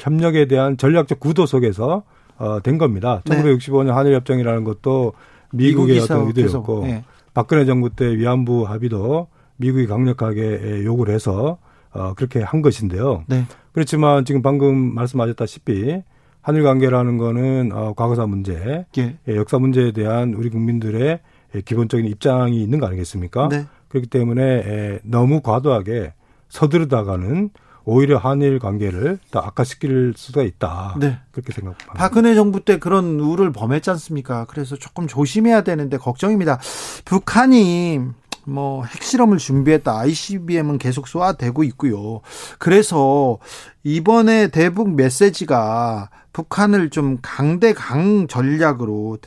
협력에 0.00 0.46
대한 0.48 0.76
전략적 0.76 1.18
구도 1.18 1.46
속에서 1.46 2.04
어, 2.36 2.60
된 2.62 2.76
겁니다. 2.76 3.22
네. 3.24 3.42
1965년 3.42 3.92
한일 3.92 4.14
협정이라는 4.16 4.64
것도 4.64 5.14
미국의 5.52 5.98
어떤 6.00 6.26
의도였고 6.26 6.84
네. 6.84 7.04
박근혜 7.32 7.64
정부 7.64 7.88
때 7.88 8.16
위안부 8.16 8.64
합의도 8.68 9.28
미국이 9.62 9.86
강력하게 9.86 10.84
요구를 10.84 11.14
해서 11.14 11.58
어, 11.92 12.14
그렇게 12.14 12.42
한 12.42 12.62
것인데요. 12.62 13.24
네. 13.28 13.46
그렇지만 13.72 14.24
지금 14.24 14.42
방금 14.42 14.94
말씀하셨다시피 14.94 16.02
한일 16.40 16.64
관계라는 16.64 17.16
거는 17.16 17.70
어, 17.72 17.92
과거사 17.94 18.26
문제, 18.26 18.84
예. 18.98 19.18
예, 19.28 19.36
역사 19.36 19.58
문제에 19.58 19.92
대한 19.92 20.34
우리 20.34 20.50
국민들의 20.50 21.20
기본적인 21.64 22.06
입장이 22.06 22.60
있는 22.60 22.80
거 22.80 22.86
아니겠습니까? 22.86 23.48
네. 23.48 23.66
그렇기 23.88 24.08
때문에 24.08 24.42
에, 24.42 24.98
너무 25.04 25.40
과도하게 25.42 26.14
서두르다가는 26.48 27.50
오히려 27.84 28.16
한일 28.16 28.58
관계를 28.58 29.18
더 29.30 29.40
악화시킬 29.40 30.14
수가 30.16 30.42
있다. 30.42 30.96
네. 30.98 31.18
그렇게 31.30 31.52
생각합니다. 31.52 31.92
박근혜 31.94 32.34
정부 32.34 32.64
때 32.64 32.78
그런 32.78 33.20
우를 33.20 33.52
범했지 33.52 33.90
않습니까? 33.90 34.46
그래서 34.46 34.76
조금 34.76 35.06
조심해야 35.06 35.62
되는데 35.62 35.98
걱정입니다. 35.98 36.58
북한이 37.04 38.00
뭐 38.44 38.84
핵실험을 38.84 39.38
준비했다. 39.38 39.98
ICBM은 39.98 40.78
계속 40.78 41.08
쏘아대고 41.08 41.64
있고요. 41.64 42.20
그래서 42.58 43.38
이번에 43.84 44.48
대북 44.48 44.94
메시지가 44.94 46.10
북한을 46.32 46.90
좀 46.90 47.18
강대강 47.22 48.28
전략으로 48.28 49.18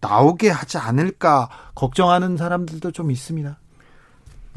나오게 0.00 0.50
하지 0.50 0.78
않을까 0.78 1.48
걱정하는 1.74 2.36
사람들도 2.36 2.92
좀 2.92 3.10
있습니다. 3.10 3.58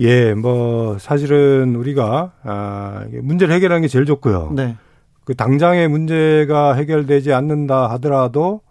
예, 0.02 0.34
뭐 0.34 0.98
사실은 0.98 1.76
우리가 1.76 2.32
아 2.44 3.06
문제를 3.12 3.54
해결하는 3.54 3.82
게 3.82 3.88
제일 3.88 4.06
좋고요. 4.06 4.52
네. 4.56 4.78
그 5.26 5.36
당장의 5.36 5.90
문제가 5.90 6.74
해결되지 6.74 7.34
않는다 7.34 7.90
하더라도 7.92 8.62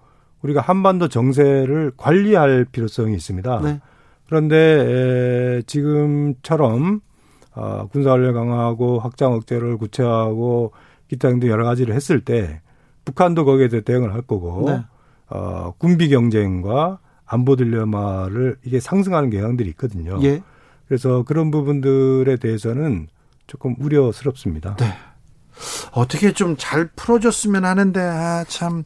우리가 0.42 0.60
한반도 0.60 1.08
정세를 1.08 1.92
관리할 1.96 2.64
필요성이 2.70 3.14
있습니다. 3.14 3.60
네. 3.62 3.80
그런데 4.28 4.56
에, 5.58 5.62
지금처럼 5.62 7.00
어, 7.54 7.88
군사훈련 7.90 8.34
강화하고 8.34 9.00
확장 9.00 9.32
억제를 9.32 9.78
구체화하고 9.78 10.72
기타 11.08 11.28
등등 11.30 11.48
여러 11.48 11.64
가지를 11.64 11.94
했을 11.94 12.20
때 12.20 12.60
북한도 13.04 13.44
거기에 13.44 13.68
대해 13.68 13.82
대응을 13.82 14.12
할 14.12 14.22
거고 14.22 14.70
네. 14.70 14.84
어, 15.30 15.72
군비 15.78 16.10
경쟁과 16.10 16.98
안보 17.24 17.56
딜레마를 17.56 18.58
이게 18.64 18.80
상승하는 18.80 19.30
경향들이 19.30 19.68
있거든요. 19.70 20.18
예. 20.22 20.42
그래서 20.86 21.22
그런 21.24 21.50
부분들에 21.50 22.36
대해서는 22.36 23.08
조금 23.46 23.74
우려스럽습니다. 23.78 24.76
네. 24.76 24.86
어떻게 25.92 26.32
좀 26.32 26.56
잘 26.56 26.88
풀어줬으면 26.94 27.64
하는데 27.64 28.00
아, 28.00 28.44
참 28.46 28.84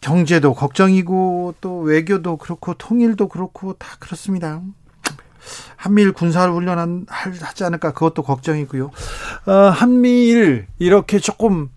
경제도 0.00 0.54
걱정이고 0.54 1.54
또 1.60 1.80
외교도 1.80 2.36
그렇고 2.36 2.74
통일도 2.74 3.28
그렇고 3.28 3.74
다 3.74 3.96
그렇습니다. 3.98 4.60
한미일 5.76 6.12
군사훈련 6.12 7.06
하지 7.08 7.64
않을까 7.64 7.92
그것도 7.92 8.22
걱정이고요. 8.22 8.90
어, 9.46 9.52
한미일 9.52 10.66
이렇게 10.78 11.18
조금 11.18 11.70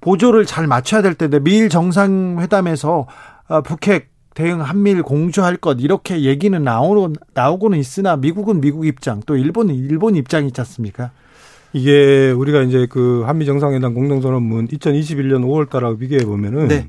보조를 0.00 0.46
잘 0.46 0.66
맞춰야 0.66 1.02
될 1.02 1.14
텐데 1.14 1.38
미일 1.40 1.68
정상회담에서 1.68 3.06
어, 3.48 3.62
북핵 3.62 4.10
대응 4.34 4.60
한미일 4.60 5.02
공조할 5.02 5.56
것 5.56 5.80
이렇게 5.80 6.22
얘기는 6.22 6.62
나오고 6.62 7.14
나오고는 7.34 7.78
있으나 7.78 8.16
미국은 8.16 8.60
미국 8.60 8.86
입장 8.86 9.20
또 9.26 9.36
일본은 9.36 9.74
일본 9.74 10.14
입장이 10.14 10.46
있지 10.48 10.60
않습니까? 10.60 11.10
이게 11.72 12.30
우리가 12.30 12.62
이제 12.62 12.86
그 12.88 13.24
한미 13.26 13.46
정상회담 13.46 13.94
공동선언문 13.94 14.68
2021년 14.68 15.44
5월 15.44 15.68
달하고 15.68 15.98
비교해 15.98 16.24
보면은 16.24 16.68
네. 16.68 16.86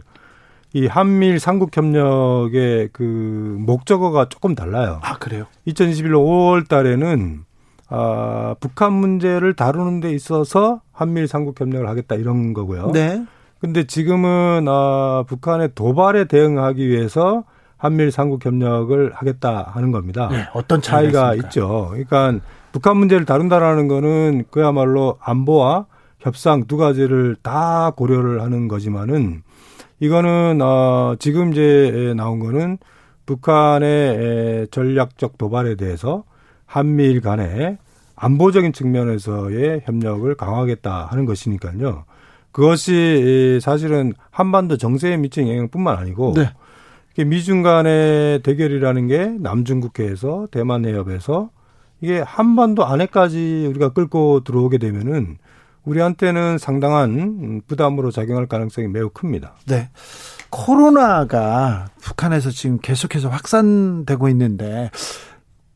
이 0.74 0.86
한미일 0.86 1.40
삼국 1.40 1.76
협력의 1.76 2.90
그 2.94 3.58
목적어가 3.60 4.30
조금 4.30 4.54
달라요. 4.54 5.00
아, 5.02 5.18
그래요? 5.18 5.46
2021년 5.68 6.14
5월 6.14 6.68
달에는 6.68 7.44
아, 7.90 8.56
북한 8.60 8.94
문제를 8.94 9.56
다루는 9.56 10.00
데 10.00 10.14
있어서 10.14 10.82
한미일 10.92 11.28
삼국 11.28 11.60
협력을 11.60 11.88
하겠다 11.88 12.16
이런 12.16 12.54
거고요. 12.54 12.92
네. 12.92 13.26
근데 13.60 13.86
지금은 13.86 14.68
아, 14.68 15.24
북한의 15.28 15.72
도발에 15.74 16.26
대응하기 16.26 16.88
위해서 16.88 17.44
한미일 17.78 18.12
삼국 18.12 18.46
협력을 18.46 19.12
하겠다 19.14 19.72
하는 19.74 19.92
겁니다. 19.92 20.28
네, 20.30 20.46
어떤 20.54 20.82
차이가, 20.82 21.30
차이가 21.30 21.48
있죠. 21.48 21.88
그러니까 21.90 22.46
북한 22.72 22.98
문제를 22.98 23.26
다룬다라는 23.26 23.88
거는 23.88 24.44
그야말로 24.52 25.18
안보와 25.22 25.86
협상 26.20 26.68
두 26.68 26.78
가지를 26.78 27.38
다 27.42 27.92
고려를 27.96 28.42
하는 28.42 28.68
거지만은 28.68 29.44
이거는 30.00 30.62
어 30.62 31.16
지금 31.20 31.52
이제 31.52 32.14
나온 32.16 32.40
거는 32.40 32.78
북한의 33.26 34.68
전략적 34.72 35.38
도발에 35.38 35.76
대해서 35.76 36.24
한미일 36.66 37.22
간에 37.22 37.78
안보적인 38.16 38.74
측면에서의 38.74 39.82
협력을 39.86 40.34
강화하겠다 40.36 41.08
하는 41.08 41.26
것이니까요. 41.26 42.06
그것이 42.52 43.60
사실은 43.62 44.14
한반도 44.32 44.78
정세에 44.78 45.18
미친 45.18 45.48
영향뿐만 45.48 45.98
아니고 45.98 46.34
네. 46.36 46.50
미중 47.24 47.64
간의 47.64 48.42
대결이라는 48.44 49.08
게 49.08 49.26
남중국해에서 49.40 50.48
대만 50.52 50.86
해협에서 50.86 51.50
이게 52.02 52.20
한반도 52.20 52.86
안에까지 52.86 53.68
우리가 53.70 53.90
끌고 53.90 54.44
들어오게 54.46 54.78
되면은 54.78 55.38
우리한테는 55.86 56.58
상당한 56.58 57.62
부담으로 57.68 58.12
작용할 58.12 58.48
가능성이 58.48 58.88
매우 58.88 59.10
큽니다. 59.10 59.54
네. 59.68 59.90
코로나가 60.50 61.88
북한에서 62.02 62.50
지금 62.50 62.80
계속해서 62.80 63.30
확산되고 63.30 64.30
있는데 64.30 64.90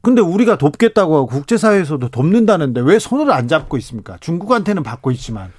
근데 0.01 0.21
우리가 0.21 0.57
돕겠다고 0.57 1.15
하고 1.15 1.27
국제사회에서도 1.27 2.09
돕는다는데 2.09 2.81
왜 2.81 2.99
손을 2.99 3.31
안 3.31 3.47
잡고 3.47 3.77
있습니까? 3.77 4.17
중국한테는 4.19 4.83
받고 4.83 5.11
있지만. 5.11 5.51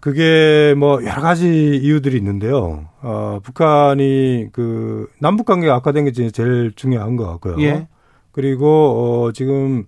그게 0.00 0.74
뭐 0.78 1.04
여러 1.04 1.20
가지 1.20 1.76
이유들이 1.76 2.16
있는데요. 2.16 2.88
어, 3.02 3.40
북한이 3.42 4.46
그 4.52 5.06
남북 5.18 5.44
관계가 5.44 5.74
악화된 5.74 6.06
게 6.06 6.12
제일 6.12 6.72
중요한 6.74 7.16
것 7.16 7.26
같고요. 7.26 7.60
예. 7.60 7.88
그리고 8.32 9.26
어, 9.26 9.32
지금 9.32 9.84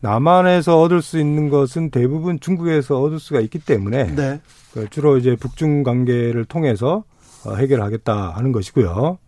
남한에서 0.00 0.80
얻을 0.80 1.02
수 1.02 1.18
있는 1.18 1.48
것은 1.48 1.90
대부분 1.90 2.38
중국에서 2.40 3.00
얻을 3.00 3.18
수가 3.18 3.40
있기 3.40 3.58
때문에 3.58 4.14
네. 4.14 4.40
그 4.72 4.88
주로 4.90 5.16
이제 5.16 5.34
북중 5.36 5.82
관계를 5.82 6.44
통해서 6.44 7.04
어, 7.44 7.54
해결하겠다 7.54 8.30
하는 8.30 8.52
것이고요. 8.52 9.18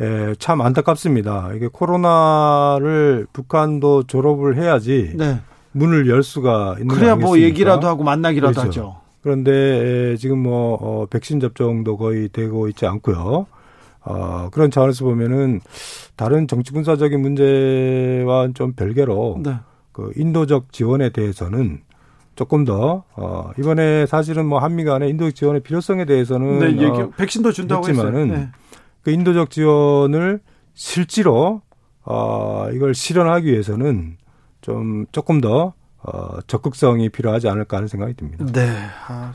에, 0.00 0.34
참 0.38 0.60
안타깝습니다. 0.60 1.52
이게 1.54 1.68
코로나를 1.68 3.26
북한도 3.32 4.04
졸업을 4.04 4.56
해야지 4.56 5.12
네. 5.16 5.40
문을 5.72 6.08
열 6.08 6.22
수가 6.22 6.76
있는 6.78 6.94
그래야 6.94 7.16
뭐 7.16 7.38
얘기라도 7.38 7.88
하고 7.88 8.04
만나기라도 8.04 8.60
그렇죠. 8.60 8.68
하죠. 8.68 8.96
그런데 9.22 10.12
에, 10.12 10.16
지금 10.16 10.38
뭐 10.42 10.74
어, 10.80 11.06
백신 11.06 11.40
접종도 11.40 11.96
거의 11.96 12.28
되고 12.28 12.68
있지 12.68 12.86
않고요. 12.86 13.46
어, 14.04 14.48
그런 14.52 14.70
차원에서 14.70 15.04
보면은 15.04 15.60
다른 16.16 16.48
정치 16.48 16.72
군사적인 16.72 17.20
문제와 17.20 18.48
좀 18.54 18.72
별개로 18.72 19.40
네. 19.42 19.56
그 19.92 20.12
인도적 20.16 20.72
지원에 20.72 21.10
대해서는 21.10 21.82
조금 22.34 22.64
더 22.64 23.04
어, 23.14 23.50
이번에 23.58 24.06
사실은 24.06 24.46
뭐 24.46 24.58
한미 24.58 24.84
간의 24.84 25.10
인도적 25.10 25.34
지원의 25.34 25.62
필요성에 25.62 26.06
대해서는 26.06 26.58
네, 26.58 26.66
얘기, 26.68 26.84
어, 26.84 27.10
백신도 27.10 27.52
준다고 27.52 27.86
했지만은 27.86 28.28
네. 28.28 28.48
그 29.02 29.10
인도적 29.10 29.50
지원을 29.50 30.40
실제로 30.74 31.60
어, 32.04 32.68
이걸 32.72 32.94
실현하기 32.94 33.46
위해서는 33.50 34.16
좀 34.60 35.06
조금 35.12 35.40
더 35.40 35.74
어, 36.02 36.40
적극성이 36.46 37.08
필요하지 37.10 37.48
않을까 37.48 37.76
하는 37.76 37.88
생각이 37.88 38.14
듭니다. 38.14 38.44
네. 38.52 38.74
아, 39.08 39.32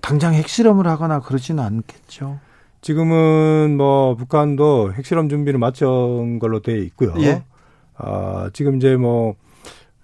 당장 0.00 0.34
핵실험을 0.34 0.86
하거나 0.86 1.20
그러지는 1.20 1.62
않겠죠. 1.64 2.38
지금은 2.80 3.76
뭐 3.76 4.14
북한도 4.14 4.92
핵실험 4.94 5.28
준비를 5.28 5.58
마친 5.58 6.38
걸로 6.38 6.60
돼 6.60 6.78
있고요. 6.78 7.14
예. 7.18 7.42
아, 7.98 8.50
지금 8.52 8.76
이제 8.76 8.96
뭐 8.96 9.34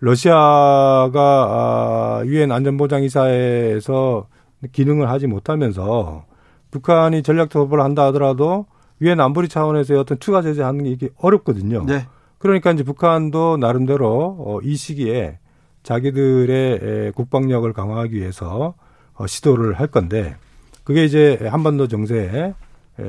러시아가 0.00 1.10
아, 1.14 2.22
유엔 2.26 2.50
안전보장이사회에서 2.50 4.26
기능을 4.72 5.08
하지 5.08 5.26
못하면서 5.26 6.24
북한이 6.70 7.22
전략 7.22 7.48
도발을 7.50 7.84
한다 7.84 8.06
하더라도 8.06 8.66
유엔 9.00 9.20
안보리 9.20 9.48
차원에서의 9.48 10.00
어떤 10.00 10.18
추가 10.20 10.42
제재하는 10.42 10.84
게 10.84 10.90
이게 10.90 11.08
어렵거든요. 11.16 11.84
네. 11.84 12.06
그러니까 12.38 12.72
이제 12.72 12.82
북한도 12.82 13.56
나름대로 13.58 14.36
어, 14.38 14.58
이 14.62 14.74
시기에 14.74 15.38
자기들의 15.82 17.12
국방력을 17.12 17.70
강화하기 17.72 18.16
위해서 18.16 18.74
어, 19.14 19.26
시도를 19.26 19.74
할 19.74 19.88
건데 19.88 20.36
그게 20.84 21.04
이제 21.04 21.38
한반도 21.50 21.88
정세에 21.88 22.54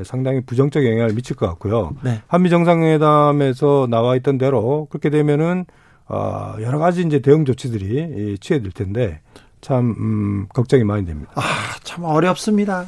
상당히 0.04 0.42
부정적 0.42 0.86
영향을 0.86 1.14
미칠 1.14 1.36
것 1.36 1.48
같고요. 1.48 1.92
네. 2.04 2.22
한미 2.28 2.50
정상회담에서 2.50 3.88
나와 3.90 4.16
있던 4.16 4.38
대로 4.38 4.88
그렇게 4.90 5.10
되면은 5.10 5.66
어 6.10 6.56
여러 6.62 6.80
가지 6.80 7.02
이제 7.02 7.20
대응 7.20 7.46
조치들이 7.46 8.38
취해질 8.40 8.72
텐데 8.72 9.22
참 9.62 9.96
음, 9.98 10.48
걱정이 10.54 10.84
많이 10.84 11.06
됩니다. 11.06 11.32
아, 11.36 11.42
참 11.84 12.04
어렵습니다. 12.04 12.86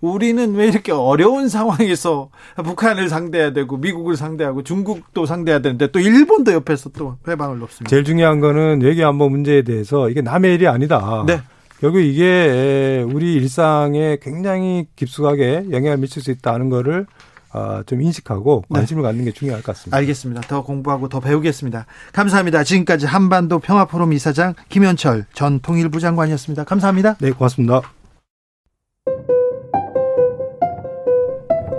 우리는 0.00 0.54
왜 0.54 0.68
이렇게 0.68 0.92
어려운 0.92 1.48
상황에서 1.48 2.28
북한을 2.56 3.08
상대해야 3.08 3.52
되고 3.52 3.78
미국을 3.78 4.16
상대하고 4.16 4.62
중국도 4.62 5.24
상대해야 5.24 5.60
되는데 5.60 5.86
또 5.88 5.98
일본도 5.98 6.52
옆에서 6.52 6.90
또 6.90 7.16
회방을 7.26 7.58
놓습니다. 7.60 7.88
제일 7.88 8.04
중요한 8.04 8.40
거는 8.40 8.82
외교 8.82 9.06
안보 9.06 9.28
문제에 9.30 9.62
대해서 9.62 10.10
이게 10.10 10.20
남의 10.20 10.54
일이 10.54 10.68
아니다. 10.68 11.24
네. 11.26 11.40
결국 11.84 12.00
이게 12.00 13.04
우리 13.06 13.34
일상에 13.34 14.16
굉장히 14.22 14.86
깊숙하게 14.96 15.66
영향을 15.70 15.98
미칠 15.98 16.22
수 16.22 16.30
있다는 16.30 16.70
거를 16.70 17.04
어, 17.52 17.82
좀 17.84 18.00
인식하고 18.00 18.64
네. 18.70 18.78
관심을 18.78 19.02
네. 19.02 19.08
갖는 19.08 19.26
게 19.26 19.32
중요할 19.32 19.60
것 19.60 19.72
같습니다. 19.74 19.98
알겠습니다. 19.98 20.40
더 20.48 20.62
공부하고 20.62 21.10
더 21.10 21.20
배우겠습니다. 21.20 21.84
감사합니다. 22.14 22.64
지금까지 22.64 23.04
한반도 23.04 23.58
평화포럼 23.58 24.14
이사장 24.14 24.54
김현철 24.70 25.26
전 25.34 25.60
통일부 25.60 26.00
장관이었습니다. 26.00 26.64
감사합니다. 26.64 27.16
네, 27.20 27.32
고맙습니다. 27.32 27.82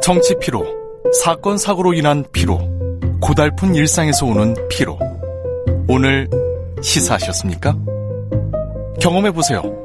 정치 0.04 0.36
피로, 0.39 0.63
사건 1.24 1.58
사고로 1.58 1.96
인한 1.96 2.24
피로, 2.32 2.60
고달픈 3.22 3.74
일상에서 3.74 4.28
오는 4.28 4.54
피로. 4.70 5.00
오늘 5.88 6.30
시사하셨습니까? 6.84 7.76
경험해 9.02 9.32
보세요. 9.32 9.85